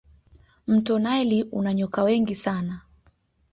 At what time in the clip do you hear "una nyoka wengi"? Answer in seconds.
1.43-2.35